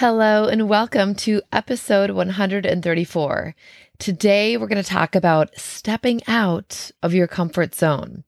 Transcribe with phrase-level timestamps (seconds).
[0.00, 3.54] Hello, and welcome to episode 134.
[3.98, 8.24] Today, we're going to talk about stepping out of your comfort zone.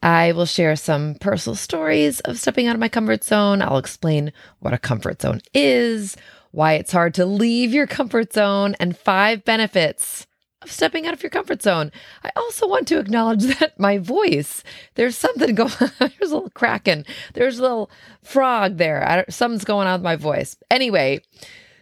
[0.00, 3.62] I will share some personal stories of stepping out of my comfort zone.
[3.62, 6.16] I'll explain what a comfort zone is,
[6.52, 10.27] why it's hard to leave your comfort zone, and five benefits
[10.62, 11.92] of stepping out of your comfort zone.
[12.24, 14.62] I also want to acknowledge that my voice,
[14.94, 15.90] there's something going on.
[15.98, 17.04] There's a little cracking.
[17.34, 17.90] There's a little
[18.22, 19.24] frog there.
[19.28, 20.56] something's going on with my voice.
[20.70, 21.22] Anyway,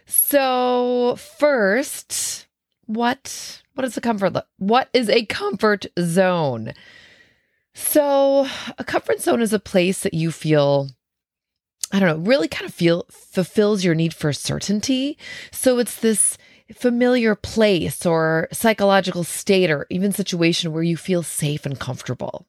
[0.05, 2.47] so first,
[2.85, 6.73] what what is a comfort what is a comfort zone?
[7.73, 8.47] So,
[8.79, 10.89] a comfort zone is a place that you feel
[11.91, 15.17] I don't know, really kind of feel fulfills your need for certainty.
[15.51, 16.37] So it's this
[16.75, 22.45] familiar place or psychological state or even situation where you feel safe and comfortable.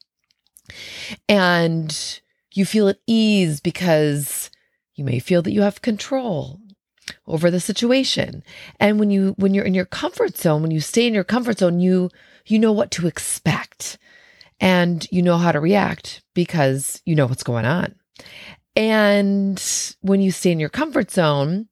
[1.29, 2.21] And
[2.53, 4.51] you feel at ease because
[4.95, 6.61] you may feel that you have control
[7.27, 8.43] over the situation.
[8.81, 11.59] And when you when you're in your comfort zone, when you stay in your comfort
[11.59, 12.11] zone, you
[12.47, 13.99] you know what to expect
[14.61, 17.95] and you know how to react because you know what's going on.
[18.77, 19.63] And
[20.03, 21.69] when you stay in your comfort zone,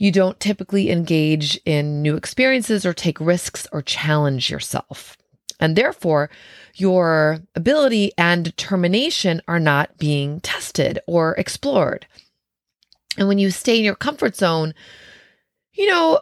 [0.00, 5.18] you don't typically engage in new experiences or take risks or challenge yourself.
[5.60, 6.30] And therefore,
[6.74, 12.06] your ability and determination are not being tested or explored.
[13.18, 14.72] And when you stay in your comfort zone,
[15.74, 16.20] you know,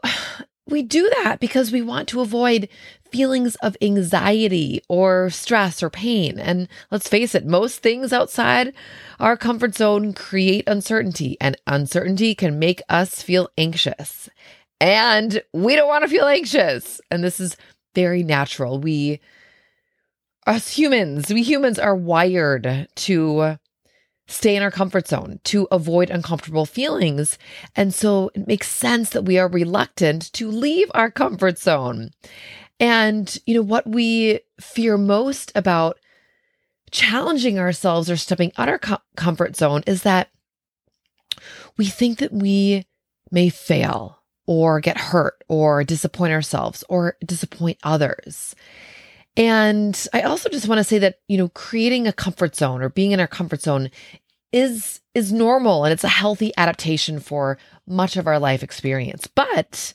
[0.68, 2.68] we do that because we want to avoid
[3.10, 6.38] feelings of anxiety or stress or pain.
[6.38, 8.74] And let's face it, most things outside
[9.18, 14.28] our comfort zone create uncertainty, and uncertainty can make us feel anxious.
[14.80, 17.00] And we don't want to feel anxious.
[17.10, 17.56] And this is
[17.94, 18.78] very natural.
[18.78, 19.20] We,
[20.46, 23.58] us humans, we humans are wired to
[24.28, 27.38] stay in our comfort zone, to avoid uncomfortable feelings.
[27.74, 32.10] And so it makes sense that we are reluctant to leave our comfort zone.
[32.78, 35.98] And, you know, what we fear most about
[36.90, 40.28] challenging ourselves or stepping out of our com- comfort zone is that
[41.76, 42.86] we think that we
[43.30, 48.54] may fail or get hurt or disappoint ourselves or disappoint others.
[49.36, 52.88] And I also just want to say that, you know, creating a comfort zone or
[52.88, 53.90] being in our comfort zone
[54.52, 59.26] is is normal and it's a healthy adaptation for much of our life experience.
[59.26, 59.94] But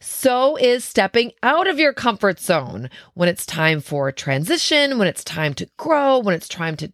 [0.00, 5.24] so is stepping out of your comfort zone when it's time for transition, when it's
[5.24, 6.92] time to grow, when it's time to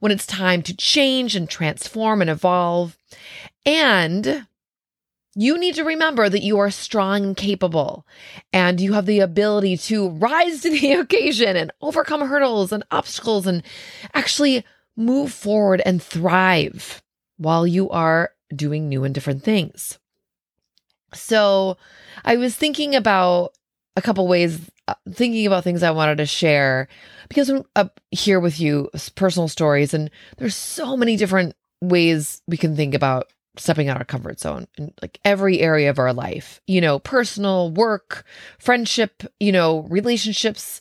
[0.00, 2.96] when it's time to change and transform and evolve.
[3.64, 4.46] And
[5.34, 8.06] you need to remember that you are strong and capable
[8.52, 13.46] and you have the ability to rise to the occasion and overcome hurdles and obstacles
[13.46, 13.62] and
[14.14, 14.64] actually
[14.96, 17.02] move forward and thrive
[17.36, 19.98] while you are doing new and different things.
[21.14, 21.76] So
[22.24, 23.52] I was thinking about
[23.96, 26.88] a couple ways, uh, thinking about things I wanted to share
[27.28, 32.56] because I'm up here with you, personal stories, and there's so many different ways we
[32.56, 36.60] can think about stepping out of comfort zone in like every area of our life,
[36.66, 38.24] you know, personal, work,
[38.58, 40.80] friendship, you know, relationships,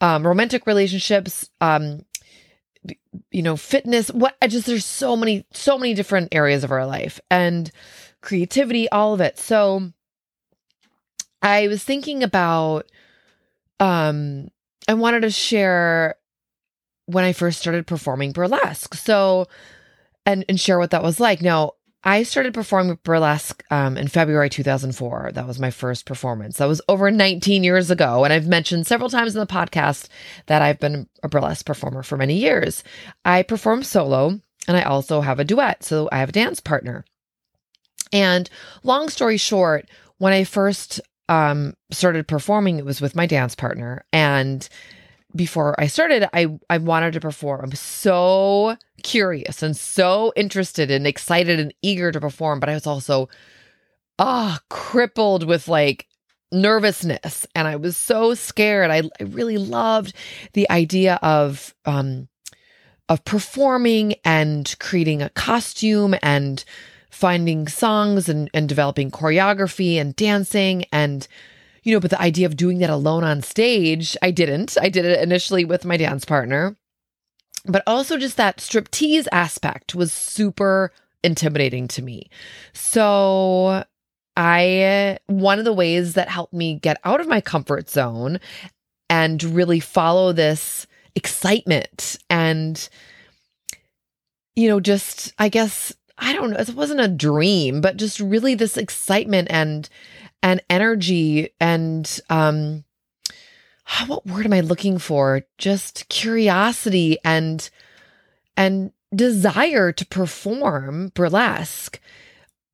[0.00, 2.04] um, romantic relationships, um,
[3.30, 6.86] you know, fitness, what I just, there's so many, so many different areas of our
[6.86, 7.70] life and
[8.20, 9.38] creativity, all of it.
[9.38, 9.92] So,
[11.42, 12.90] I was thinking about
[13.80, 14.48] um
[14.88, 16.16] I wanted to share
[17.06, 18.94] when I first started performing burlesque.
[18.94, 19.46] So
[20.26, 21.42] and and share what that was like.
[21.42, 21.72] Now,
[22.04, 25.32] I started performing burlesque um, in February 2004.
[25.34, 26.58] That was my first performance.
[26.58, 28.24] That was over 19 years ago.
[28.24, 30.08] And I've mentioned several times in the podcast
[30.46, 32.84] that I've been a burlesque performer for many years.
[33.24, 35.82] I perform solo and I also have a duet.
[35.82, 37.04] So I have a dance partner.
[38.12, 38.48] And
[38.84, 44.04] long story short, when I first um, started performing, it was with my dance partner.
[44.12, 44.68] And
[45.34, 47.60] before I started, I, I wanted to perform.
[47.64, 52.86] I'm so curious and so interested and excited and eager to perform, but I was
[52.86, 53.28] also
[54.18, 56.06] ah crippled with like
[56.50, 58.90] nervousness and I was so scared.
[58.90, 60.14] I, I really loved
[60.54, 62.28] the idea of um
[63.08, 66.62] of performing and creating a costume and
[67.10, 71.26] finding songs and, and developing choreography and dancing and
[71.88, 74.76] you know, but the idea of doing that alone on stage, I didn't.
[74.78, 76.76] I did it initially with my dance partner.
[77.64, 80.92] But also just that striptease aspect was super
[81.24, 82.28] intimidating to me.
[82.74, 83.84] So
[84.36, 88.38] I one of the ways that helped me get out of my comfort zone
[89.08, 92.86] and really follow this excitement and
[94.56, 98.54] you know just I guess I don't know it wasn't a dream but just really
[98.54, 99.88] this excitement and
[100.42, 102.84] and energy and um
[104.06, 107.68] what word am I looking for just curiosity and
[108.56, 112.00] and desire to perform burlesque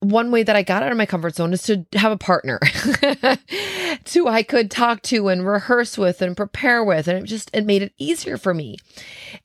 [0.04, 2.60] one way that I got out of my comfort zone is to have a partner
[4.12, 7.08] who I could talk to and rehearse with and prepare with.
[7.08, 8.76] And it just, it made it easier for me.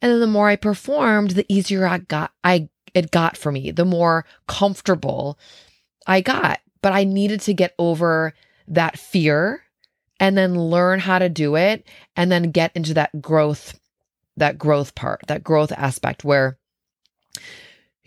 [0.02, 3.72] And then the more I performed, the easier I got, I, it got for me,
[3.72, 5.40] the more comfortable
[6.06, 6.60] I got.
[6.82, 8.34] But I needed to get over
[8.68, 9.64] that fear
[10.20, 13.80] and then learn how to do it and then get into that growth,
[14.38, 16.58] that growth part, that growth aspect where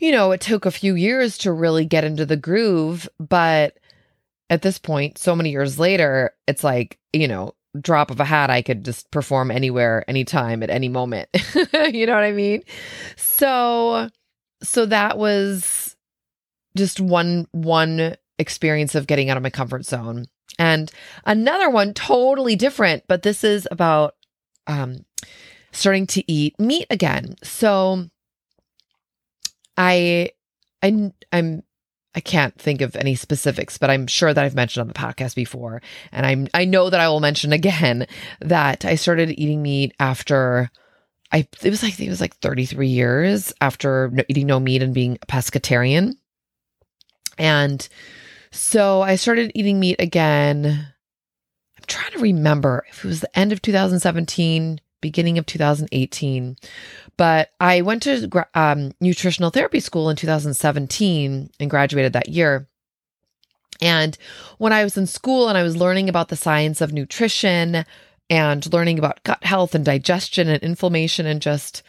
[0.02, 3.78] you know, it took a few years to really get into the groove, but
[4.50, 8.50] at this point, so many years later, it's like, you know, drop of a hat,
[8.50, 11.28] I could just perform anywhere, anytime, at any moment.
[11.92, 12.64] you know what I mean?
[13.14, 14.08] So,
[14.60, 15.94] so that was
[16.76, 20.26] just one, one experience of getting out of my comfort zone.
[20.58, 20.90] And
[21.24, 24.14] another one totally different, but this is about
[24.66, 25.04] um
[25.72, 27.36] starting to eat meat again.
[27.42, 28.08] So
[29.76, 30.30] I
[30.82, 31.62] I I'm
[32.14, 35.34] I can't think of any specifics, but I'm sure that I've mentioned on the podcast
[35.34, 35.80] before,
[36.12, 38.06] and I'm I know that I will mention again
[38.40, 40.70] that I started eating meat after
[41.32, 45.18] I it was like it was like 33 years after eating no meat and being
[45.22, 46.14] a pescatarian,
[47.38, 47.88] and
[48.52, 50.66] so I started eating meat again.
[50.66, 56.56] I'm trying to remember if it was the end of 2017, beginning of 2018.
[57.16, 62.68] But I went to um, nutritional therapy school in 2017 and graduated that year.
[63.80, 64.16] And
[64.58, 67.84] when I was in school and I was learning about the science of nutrition
[68.30, 71.82] and learning about gut health and digestion and inflammation and just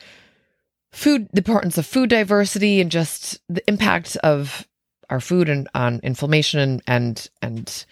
[0.91, 4.67] food, the importance of food diversity and just the impact of
[5.09, 7.85] our food and on inflammation and and and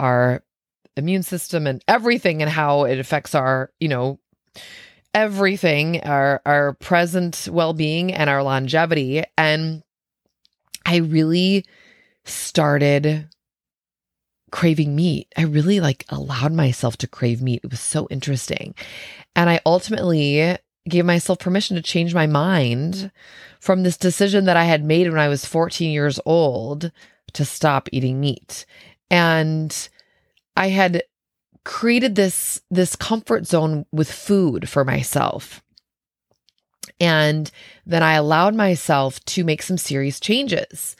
[0.00, 0.42] our
[0.96, 4.18] immune system and everything and how it affects our, you know,
[5.12, 9.24] everything, our our present well-being and our longevity.
[9.36, 9.82] And
[10.86, 11.64] I really
[12.24, 13.28] started
[14.50, 15.26] craving meat.
[15.36, 17.60] I really like allowed myself to crave meat.
[17.64, 18.74] It was so interesting.
[19.34, 20.56] And I ultimately
[20.88, 23.10] gave myself permission to change my mind
[23.64, 26.92] from this decision that I had made when I was 14 years old
[27.32, 28.66] to stop eating meat.
[29.10, 29.88] And
[30.54, 31.02] I had
[31.64, 35.62] created this this comfort zone with food for myself.
[37.00, 37.50] And
[37.86, 40.94] then I allowed myself to make some serious changes.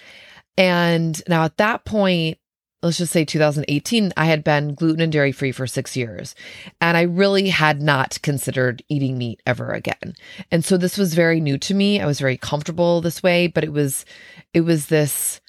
[0.56, 2.38] And now at that point,
[2.84, 6.34] let's just say 2018, I had been gluten and dairy free for six years.
[6.80, 10.14] And I really had not considered eating meat ever again.
[10.50, 12.00] And so this was very new to me.
[12.00, 14.04] I was very comfortable this way, but it was,
[14.52, 15.40] it was this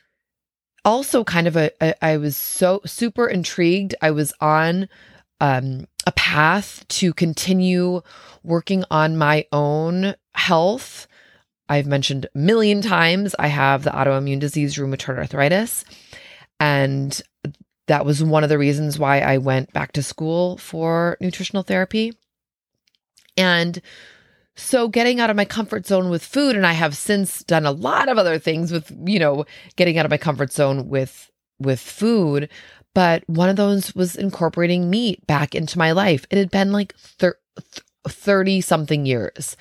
[0.85, 3.95] also kind of a, a I was so super intrigued.
[4.01, 4.87] I was on
[5.41, 8.01] um, a path to continue
[8.43, 11.07] working on my own health.
[11.67, 15.83] I've mentioned a million times I have the autoimmune disease rheumatoid arthritis.
[16.59, 17.19] And
[17.87, 22.13] that was one of the reasons why I went back to school for nutritional therapy.
[23.37, 23.81] And
[24.55, 27.71] so getting out of my comfort zone with food, and I have since done a
[27.71, 31.79] lot of other things with, you know, getting out of my comfort zone with with
[31.79, 32.49] food,
[32.93, 36.25] but one of those was incorporating meat back into my life.
[36.29, 36.95] It had been like
[38.07, 39.57] 30 something years.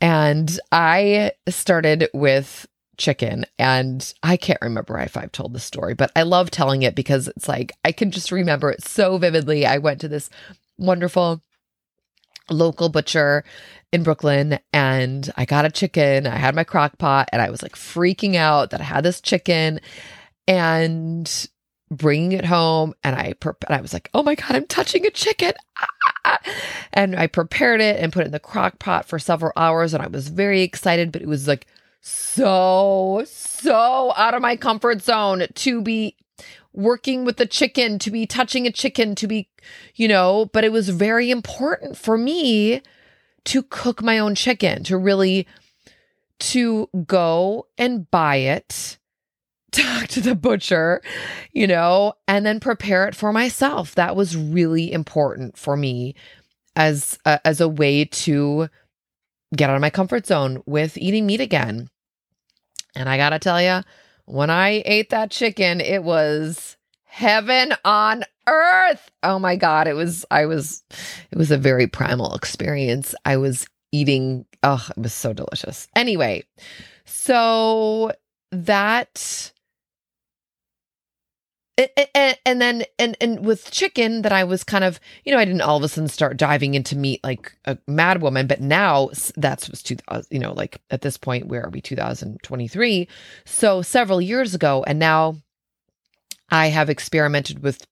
[0.00, 6.12] And I started with chicken and I can't remember if I've told the story, but
[6.14, 9.66] I love telling it because it's like I can just remember it so vividly.
[9.66, 10.30] I went to this
[10.78, 11.42] wonderful
[12.50, 13.44] local butcher
[13.92, 16.26] in Brooklyn and I got a chicken.
[16.26, 19.20] I had my crock pot and I was like freaking out that I had this
[19.20, 19.80] chicken
[20.48, 21.48] and
[21.90, 25.10] bringing it home and I and I was like, "Oh my god, I'm touching a
[25.10, 26.38] chicken." Ah, ah, ah.
[26.92, 30.02] And I prepared it and put it in the crock pot for several hours and
[30.02, 31.66] I was very excited, but it was like
[32.02, 36.16] so so out of my comfort zone to be
[36.72, 39.48] working with the chicken, to be touching a chicken, to be,
[39.94, 42.82] you know, but it was very important for me
[43.44, 45.46] to cook my own chicken, to really
[46.38, 48.98] to go and buy it
[49.72, 51.00] talk to the butcher,
[51.52, 53.94] you know, and then prepare it for myself.
[53.94, 56.14] That was really important for me
[56.76, 58.68] as a, as a way to
[59.56, 61.88] get out of my comfort zone with eating meat again.
[62.94, 63.82] And I got to tell you,
[64.26, 69.10] when I ate that chicken, it was heaven on earth.
[69.22, 70.82] Oh my god, it was I was
[71.30, 73.14] it was a very primal experience.
[73.24, 75.88] I was eating oh, it was so delicious.
[75.94, 76.44] Anyway,
[77.04, 78.12] so
[78.50, 79.51] that
[82.14, 85.44] and, and then and and with chicken that I was kind of you know I
[85.44, 89.10] didn't all of a sudden start diving into meat like a mad woman but now
[89.36, 91.80] that's was two uh, you know like at this point where are we?
[91.80, 93.08] 2023
[93.44, 95.36] so several years ago and now
[96.50, 97.86] I have experimented with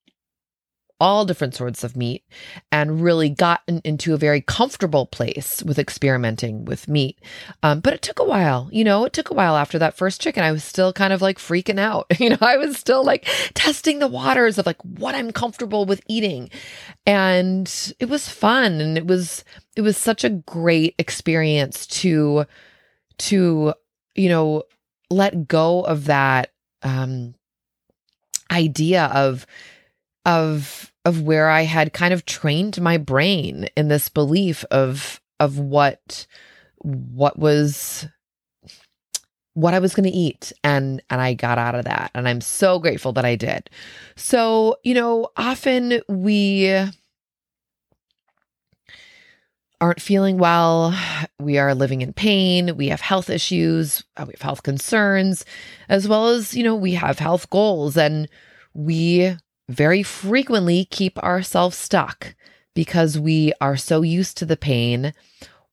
[1.00, 2.22] all different sorts of meat
[2.70, 7.18] and really gotten into a very comfortable place with experimenting with meat.
[7.62, 10.20] Um, but it took a while, you know, it took a while after that first
[10.20, 10.44] chicken.
[10.44, 12.06] I was still kind of like freaking out.
[12.20, 16.02] You know, I was still like testing the waters of like what I'm comfortable with
[16.06, 16.50] eating.
[17.06, 19.42] And it was fun and it was
[19.74, 22.44] it was such a great experience to
[23.20, 23.72] to
[24.14, 24.64] you know
[25.08, 26.52] let go of that
[26.82, 27.34] um
[28.50, 29.46] idea of
[30.24, 35.58] of of where I had kind of trained my brain in this belief of of
[35.58, 36.26] what
[36.78, 38.06] what was
[39.54, 40.52] what I was going to eat.
[40.62, 42.10] And and I got out of that.
[42.14, 43.70] And I'm so grateful that I did.
[44.16, 46.84] So, you know, often we
[49.80, 50.94] aren't feeling well,
[51.38, 55.46] we are living in pain, we have health issues, uh, we have health concerns,
[55.88, 57.96] as well as, you know, we have health goals.
[57.96, 58.28] And
[58.74, 59.34] we
[59.70, 62.34] very frequently keep ourselves stuck
[62.74, 65.12] because we are so used to the pain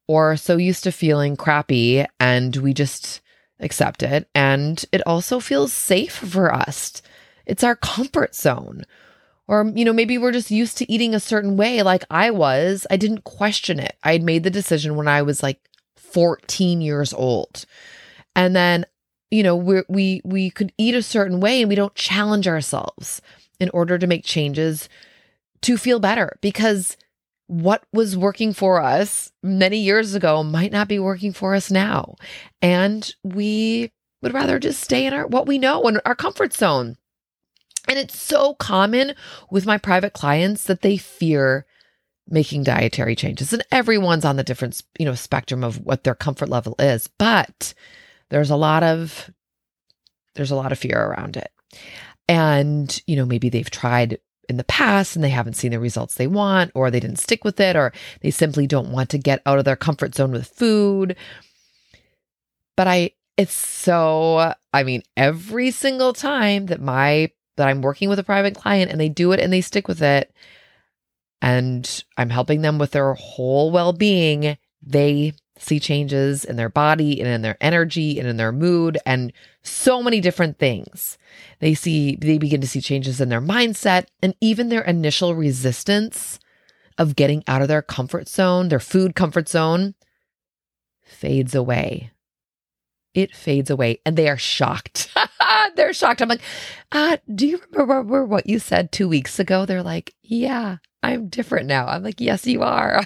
[0.08, 3.22] or so used to feeling crappy and we just
[3.60, 4.30] accept it.
[4.34, 7.01] And it also feels safe for us.
[7.46, 8.84] It's our comfort zone.
[9.48, 12.86] Or, you know, maybe we're just used to eating a certain way, like I was.
[12.92, 13.96] I didn't question it.
[14.04, 15.62] I had made the decision when I was like
[15.96, 17.66] 14 years old.
[18.36, 18.86] And then,
[19.32, 23.22] you know, we we we could eat a certain way and we don't challenge ourselves
[23.59, 24.89] in order to make changes
[25.61, 26.97] to feel better because
[27.47, 32.15] what was working for us many years ago might not be working for us now.
[32.61, 36.97] And we would rather just stay in our what we know and our comfort zone.
[37.87, 39.15] And it's so common
[39.49, 41.65] with my private clients that they fear
[42.29, 43.53] making dietary changes.
[43.53, 47.73] And everyone's on the different, you know, spectrum of what their comfort level is, but
[48.29, 49.31] there's a lot of
[50.35, 51.51] there's a lot of fear around it.
[52.27, 54.19] And, you know, maybe they've tried
[54.50, 57.43] in the past and they haven't seen the results they want, or they didn't stick
[57.43, 60.48] with it, or they simply don't want to get out of their comfort zone with
[60.48, 61.15] food.
[62.75, 68.19] But I, it's so, I mean, every single time that my, that I'm working with
[68.19, 70.34] a private client and they do it and they stick with it,
[71.41, 77.19] and I'm helping them with their whole well being, they see changes in their body
[77.19, 79.33] and in their energy and in their mood and
[79.63, 81.17] so many different things.
[81.59, 86.39] They see, they begin to see changes in their mindset and even their initial resistance
[86.97, 89.95] of getting out of their comfort zone, their food comfort zone,
[91.03, 92.11] fades away.
[93.17, 95.12] It fades away and they are shocked.
[95.75, 96.21] They're shocked.
[96.21, 96.41] I'm like,
[96.91, 99.65] uh, do you remember what you said two weeks ago?
[99.65, 101.88] They're like, yeah, I'm different now.
[101.88, 103.01] I'm like, yes, you are.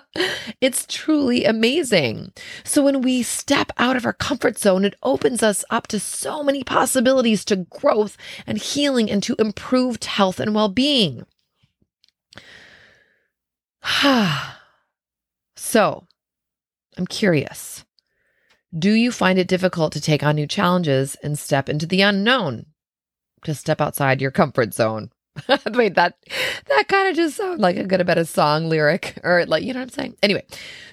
[0.62, 2.32] it's truly amazing.
[2.64, 6.42] So when we step out of our comfort zone, it opens us up to so
[6.42, 8.16] many possibilities to growth
[8.46, 11.26] and healing and to improved health and well being.
[15.56, 16.06] so
[16.96, 17.84] I'm curious.
[18.76, 22.66] Do you find it difficult to take on new challenges and step into the unknown?
[23.44, 25.10] To step outside your comfort zone?
[25.72, 26.16] Wait, that
[26.68, 29.72] that kind of just sounds like a good bit of song lyric, or like you
[29.72, 30.16] know what I'm saying.
[30.22, 30.44] Anyway,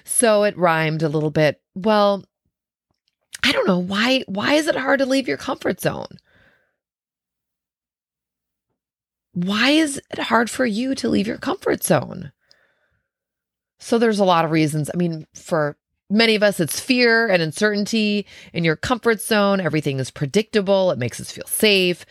[0.04, 1.60] so it rhymed a little bit.
[1.74, 2.24] Well,
[3.42, 4.24] I don't know why.
[4.26, 6.18] Why is it hard to leave your comfort zone?
[9.32, 12.32] Why is it hard for you to leave your comfort zone?
[13.78, 14.90] So there's a lot of reasons.
[14.92, 15.76] I mean, for
[16.10, 19.60] many of us, it's fear and uncertainty in your comfort zone.
[19.60, 20.90] Everything is predictable.
[20.90, 22.04] It makes us feel safe.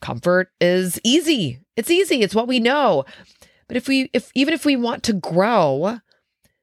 [0.00, 1.60] Comfort is easy.
[1.76, 2.20] It's easy.
[2.22, 3.04] It's what we know.
[3.68, 6.00] But if we if even if we want to grow,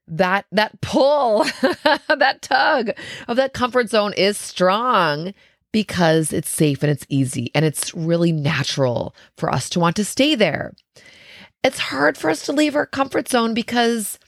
[0.07, 1.43] that that pull,
[2.07, 2.91] that tug
[3.27, 5.33] of that comfort zone is strong
[5.71, 10.05] because it's safe and it's easy and it's really natural for us to want to
[10.05, 10.73] stay there.
[11.63, 14.19] It's hard for us to leave our comfort zone because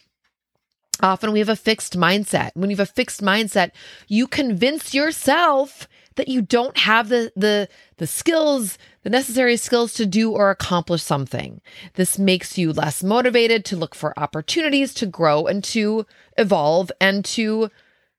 [1.02, 2.52] often we have a fixed mindset.
[2.54, 3.72] When you have a fixed mindset,
[4.08, 10.06] you convince yourself that you don't have the the the skills, the necessary skills to
[10.06, 11.62] do or accomplish something.
[11.96, 16.06] This makes you less motivated to look for opportunities to grow and to
[16.38, 17.70] evolve and to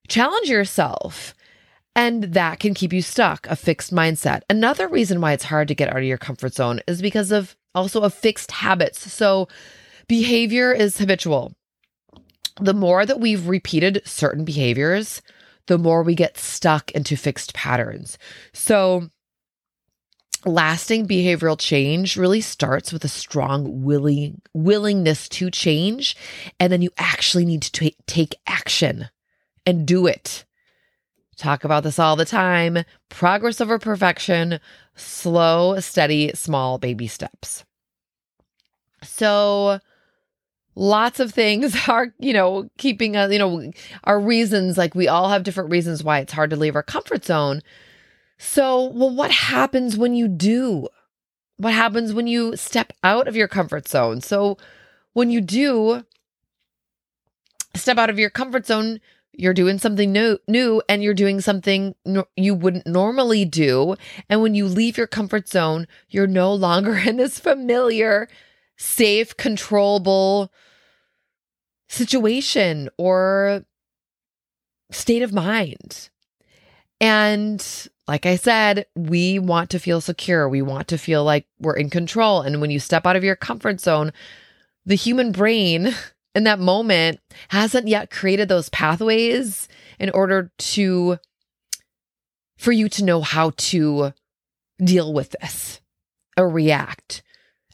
[0.09, 1.35] challenge yourself.
[1.97, 4.43] And that can keep you stuck, a fixed mindset.
[4.51, 7.57] Another reason why it's hard to get out of your comfort zone is because of
[7.73, 9.13] also of fixed habits.
[9.13, 9.47] So
[10.09, 11.55] behavior is habitual.
[12.61, 15.23] The more that we've repeated certain behaviors,
[15.67, 18.19] the more we get stuck into fixed patterns.
[18.53, 19.11] So
[20.45, 26.17] lasting behavioral change really starts with a strong willing willingness to change
[26.61, 29.09] and then you actually need to t- take action
[29.65, 30.45] and do it.
[31.37, 32.85] Talk about this all the time.
[33.09, 34.61] Progress over perfection.
[34.95, 37.65] Slow steady small baby steps.
[39.03, 39.81] So
[40.75, 43.71] lots of things are you know keeping us you know
[44.05, 47.25] our reasons like we all have different reasons why it's hard to leave our comfort
[47.25, 47.61] zone.
[48.39, 50.89] So well what happens when you do?
[51.57, 54.21] What happens when you step out of your comfort zone?
[54.21, 54.59] So
[55.13, 56.05] when you do
[57.77, 59.01] step out of your comfort zone
[59.37, 63.97] you're doing something new new and you're doing something no, you wouldn't normally do.
[64.29, 68.29] And when you leave your comfort zone you're no longer in this familiar
[68.77, 70.51] safe controllable
[71.89, 73.65] situation or
[74.91, 76.11] state of mind.
[77.01, 77.65] And
[78.07, 80.49] like I said, we want to feel secure.
[80.49, 82.43] We want to feel like we're in control.
[82.43, 84.13] And when you step out of your comfort zone,
[84.85, 85.95] the human brain
[86.35, 91.19] in that moment hasn't yet created those pathways in order to
[92.57, 94.13] for you to know how to
[94.83, 95.81] deal with this
[96.37, 97.23] or react.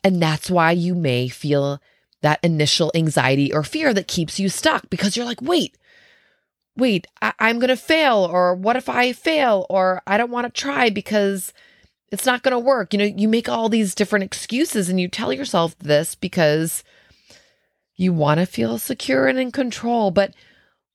[0.03, 1.81] And that's why you may feel
[2.23, 5.77] that initial anxiety or fear that keeps you stuck because you're like, wait,
[6.77, 8.29] wait, I- am going to fail.
[8.31, 9.67] Or what if I fail?
[9.71, 11.53] Or I don't want to try because
[12.11, 12.93] it's not going to work.
[12.93, 16.83] You know, you make all these different excuses and you tell yourself this because
[17.97, 20.11] you want to feel secure and in control.
[20.11, 20.35] But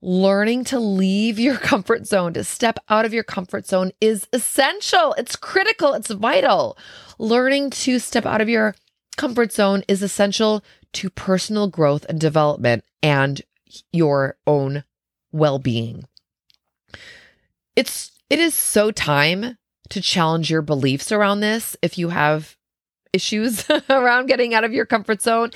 [0.01, 5.13] learning to leave your comfort zone, to step out of your comfort zone is essential.
[5.17, 5.93] It's critical.
[5.93, 6.77] It's vital.
[7.17, 8.75] Learning to step out of your
[9.15, 13.41] comfort zone is essential to personal growth and development and
[13.91, 14.83] your own
[15.31, 16.05] well-being.
[17.75, 19.57] It's it is so time
[19.89, 22.57] to challenge your beliefs around this if you have
[23.13, 25.51] issues around getting out of your comfort zone.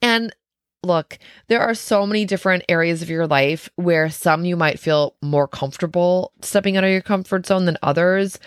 [0.00, 0.34] And
[0.82, 5.16] look, there are so many different areas of your life where some you might feel
[5.22, 8.38] more comfortable stepping out of your comfort zone than others,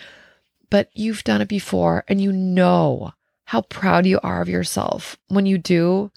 [0.70, 3.12] but you've done it before and you know
[3.46, 6.10] how proud you are of yourself when you do.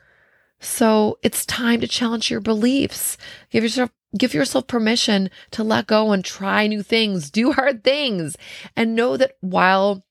[0.59, 3.17] So it's time to challenge your beliefs.
[3.49, 8.35] Give yourself give yourself permission to let go and try new things, do hard things,
[8.75, 10.03] and know that while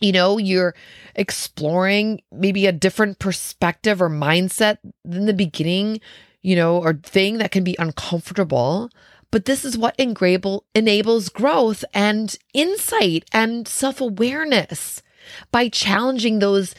[0.00, 0.74] you know you're
[1.14, 5.98] exploring maybe a different perspective or mindset than the beginning,
[6.42, 8.90] you know, or thing that can be uncomfortable,
[9.30, 15.02] but this is what enable, enables growth and insight and self-awareness
[15.50, 16.74] by challenging those,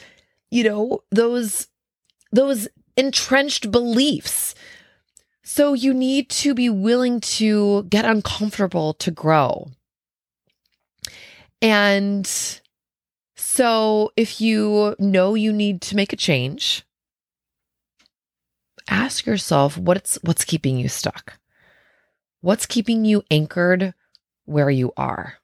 [0.50, 1.68] you know, those
[2.32, 4.54] those entrenched beliefs.
[5.42, 9.68] So you need to be willing to get uncomfortable to grow.
[11.60, 12.28] And
[13.36, 16.84] so if you know you need to make a change,
[18.88, 21.38] ask yourself what's what's keeping you stuck?
[22.40, 23.92] What's keeping you anchored
[24.44, 25.34] where you are?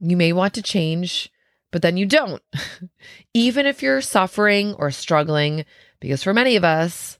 [0.00, 1.30] You may want to change
[1.70, 2.42] but then you don't.
[3.34, 5.64] Even if you're suffering or struggling,
[6.00, 7.18] because for many of us,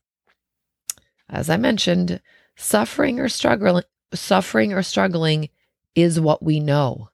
[1.28, 2.20] as I mentioned,
[2.56, 5.48] suffering or struggling, suffering or struggling
[5.94, 7.08] is what we know.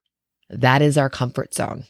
[0.49, 1.85] That is our comfort zone.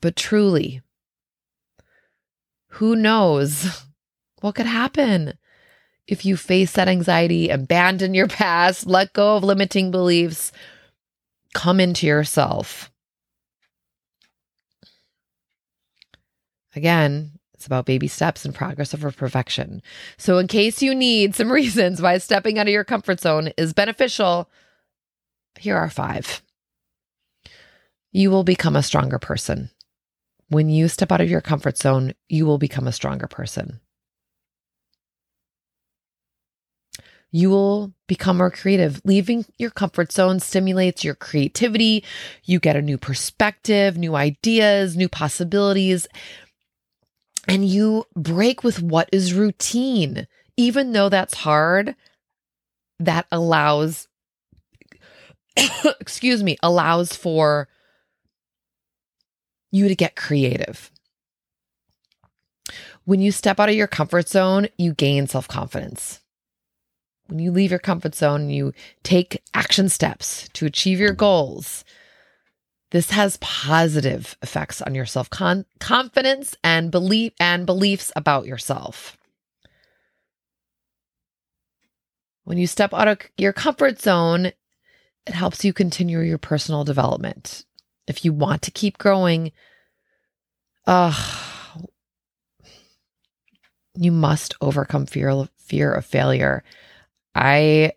[0.00, 0.82] But truly,
[2.68, 3.84] who knows
[4.40, 5.34] what could happen?
[6.06, 10.52] If you face that anxiety, abandon your past, let go of limiting beliefs,
[11.54, 12.90] come into yourself.
[16.74, 19.82] Again, it's about baby steps and progress over perfection.
[20.16, 23.72] So, in case you need some reasons why stepping out of your comfort zone is
[23.72, 24.50] beneficial,
[25.58, 26.42] here are five.
[28.10, 29.70] You will become a stronger person.
[30.48, 33.80] When you step out of your comfort zone, you will become a stronger person.
[37.32, 39.00] You will become more creative.
[39.04, 42.04] Leaving your comfort zone stimulates your creativity.
[42.44, 46.06] You get a new perspective, new ideas, new possibilities,
[47.48, 50.26] and you break with what is routine.
[50.58, 51.96] even though that's hard,
[53.00, 54.06] that allows,
[55.98, 57.68] excuse me, allows for
[59.70, 60.90] you to get creative.
[63.04, 66.21] When you step out of your comfort zone, you gain self confidence.
[67.32, 71.82] When you leave your comfort zone, you take action steps to achieve your goals.
[72.90, 79.16] This has positive effects on your self confidence and belief and beliefs about yourself.
[82.44, 84.52] When you step out of your comfort zone,
[85.26, 87.64] it helps you continue your personal development.
[88.06, 89.52] If you want to keep growing,
[90.86, 91.14] uh,
[93.94, 96.62] you must overcome fear fear of failure.
[97.34, 97.92] I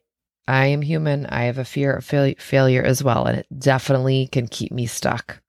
[0.48, 1.26] I am human.
[1.26, 4.86] I have a fear of fail- failure as well, and it definitely can keep me
[4.86, 5.42] stuck.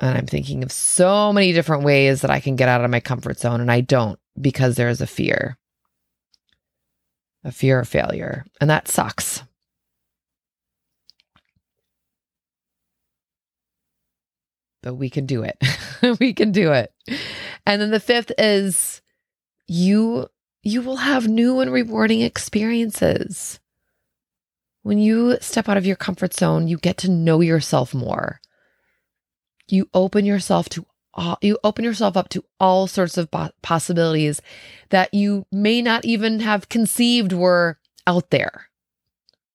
[0.00, 3.00] And I'm thinking of so many different ways that I can get out of my
[3.00, 5.58] comfort zone, and I don't because there is a fear
[7.44, 8.44] a fear of failure.
[8.60, 9.42] And that sucks.
[14.82, 15.56] But we can do it.
[16.20, 16.92] we can do it.
[17.66, 19.02] And then the fifth is
[19.66, 20.28] you
[20.68, 23.58] you will have new and rewarding experiences.
[24.82, 28.40] When you step out of your comfort zone, you get to know yourself more.
[29.66, 33.30] You open yourself to all, you open yourself up to all sorts of
[33.62, 34.42] possibilities
[34.90, 38.68] that you may not even have conceived were out there.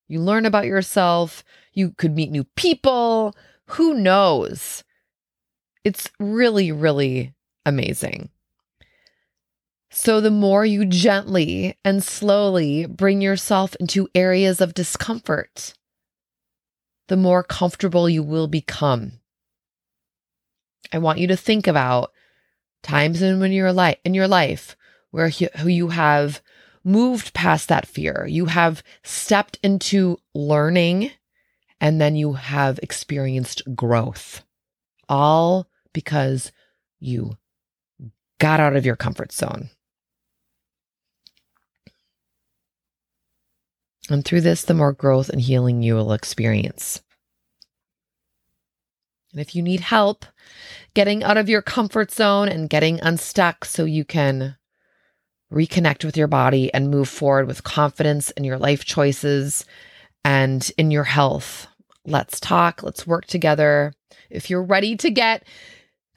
[0.08, 3.34] You learn about yourself, you could meet new people,
[3.66, 4.82] who knows?
[5.84, 8.30] It's really really amazing.
[9.96, 15.74] So, the more you gently and slowly bring yourself into areas of discomfort,
[17.06, 19.20] the more comfortable you will become.
[20.92, 22.10] I want you to think about
[22.82, 24.76] times in when your life in your life
[25.12, 26.42] where you, you have
[26.82, 28.26] moved past that fear.
[28.28, 31.12] You have stepped into learning
[31.80, 34.42] and then you have experienced growth.
[35.08, 36.50] All because
[36.98, 37.38] you
[38.40, 39.70] got out of your comfort zone.
[44.10, 47.02] And through this, the more growth and healing you will experience.
[49.32, 50.24] And if you need help
[50.94, 54.56] getting out of your comfort zone and getting unstuck so you can
[55.52, 59.64] reconnect with your body and move forward with confidence in your life choices
[60.24, 61.66] and in your health,
[62.06, 62.82] let's talk.
[62.82, 63.92] Let's work together.
[64.30, 65.44] If you're ready to get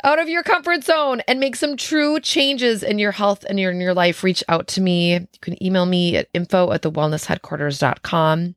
[0.03, 3.71] out of your comfort zone and make some true changes in your health and your,
[3.71, 5.13] in your life, reach out to me.
[5.13, 8.55] You can email me at info at thewellnessheadquarters.com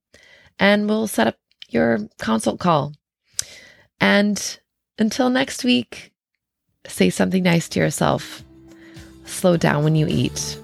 [0.58, 1.36] and we'll set up
[1.68, 2.92] your consult call.
[4.00, 4.58] And
[4.98, 6.12] until next week,
[6.86, 8.44] say something nice to yourself.
[9.24, 10.58] Slow down when you eat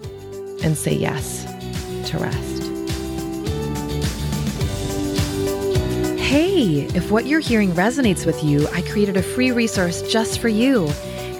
[0.63, 1.45] and say yes
[2.11, 2.56] to rest.
[6.27, 10.49] Hey, if what you're hearing resonates with you, I created a free resource just for
[10.49, 10.89] you